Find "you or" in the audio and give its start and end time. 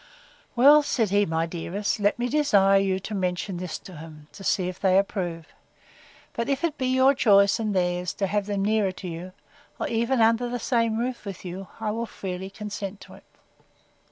9.07-9.87